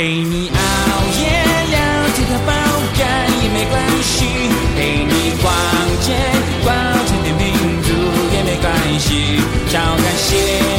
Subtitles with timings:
[0.00, 0.56] 陪你熬
[1.20, 1.28] 夜
[1.68, 1.76] 聊
[2.14, 2.52] 天到爆
[2.98, 3.04] 肝
[3.42, 4.24] 也没关系，
[4.74, 5.12] 陪你
[5.42, 5.52] 逛
[6.00, 6.16] 街
[6.64, 6.74] 逛
[7.06, 7.92] 成点民族
[8.32, 9.36] 也没关系，
[9.70, 10.38] 超感谢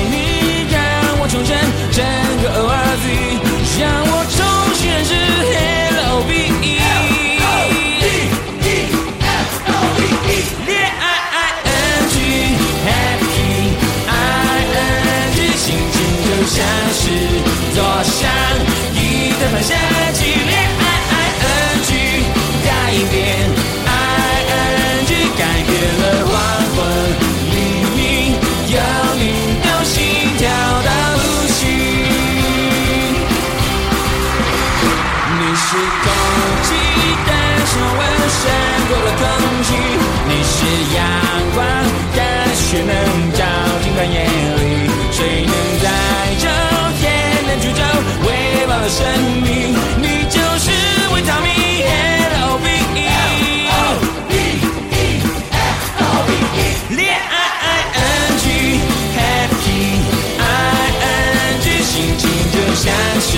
[0.09, 0.81] 你让
[1.19, 1.55] 我重生
[1.91, 2.03] 整
[2.41, 3.05] 个 ORZ，
[3.79, 4.41] 让我重
[4.73, 5.13] 新认识
[5.53, 6.31] L B
[6.65, 6.81] E。
[10.65, 12.15] 恋爱 I N G
[12.89, 13.37] happy
[14.07, 14.11] I
[14.73, 16.57] N G 心情就像
[16.91, 17.05] 是
[17.75, 18.19] 坐上
[19.61, 19.69] 一台反射
[20.13, 20.19] 机。
[20.25, 21.45] 恋爱 I N
[21.85, 21.89] G
[22.65, 22.69] 改
[23.11, 23.13] 变
[23.85, 23.89] I
[24.49, 25.69] N G 改变
[26.01, 26.33] 了黄
[26.73, 26.77] 昏
[27.51, 27.53] 黎
[27.95, 27.99] 明，
[28.67, 28.75] 有
[29.19, 29.21] 你
[29.61, 29.93] 有心
[30.39, 30.41] 跳
[30.81, 31.59] 到不行。
[35.37, 35.67] 你是
[36.01, 36.05] 空
[36.63, 36.69] 气，
[37.27, 37.29] 但
[37.67, 38.01] 是温
[38.39, 38.41] 胜
[38.89, 39.21] 过了空
[39.63, 39.69] 气。
[40.27, 40.55] 你是
[40.95, 40.97] 阳
[41.53, 41.61] 光，
[63.23, 63.37] 是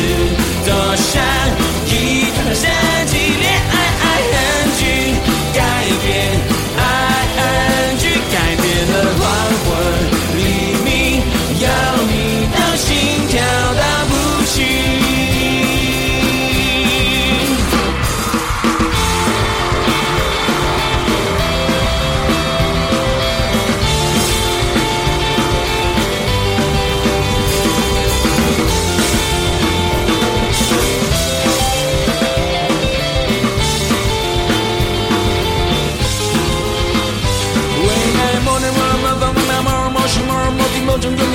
[0.66, 1.33] 多想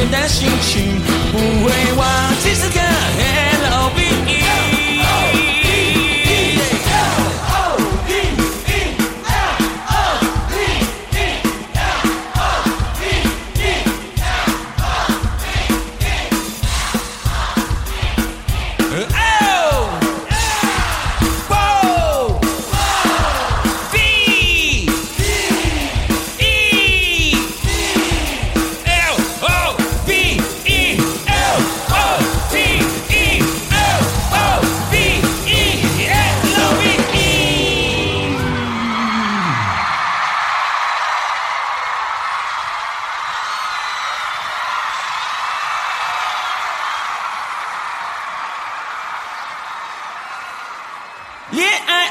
[0.06, 1.00] 的心情，
[1.32, 2.06] 不会忘
[2.42, 2.54] 记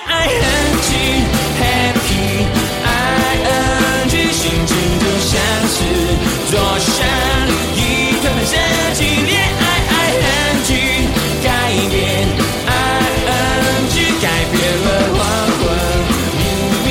[0.06, 1.26] ing
[1.60, 2.46] happy
[2.84, 5.36] ing 心情就像
[5.68, 5.76] 是
[6.52, 6.96] 坐上
[7.76, 7.78] 一
[8.22, 8.54] 台喷射
[8.94, 9.62] 机恋爱
[10.68, 11.08] ing
[11.44, 11.48] 改
[11.90, 11.96] 变
[12.68, 15.20] ing 改变了黄
[15.58, 15.62] 昏
[16.38, 16.44] 明
[16.86, 16.88] 明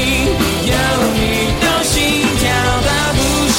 [0.66, 0.72] 有
[1.15, 1.19] 你
[1.61, 1.95] 都心
[2.39, 2.43] 跳
[2.83, 3.19] 到不
[3.49, 3.56] 行。